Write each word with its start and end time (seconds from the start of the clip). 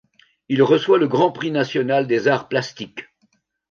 Il 0.49 0.63
reçoit 0.63 0.97
le 0.97 1.07
Grand 1.07 1.31
Prix 1.31 1.51
national 1.51 2.07
des 2.07 2.27
Arts 2.27 2.47
plastiques. 2.47 3.05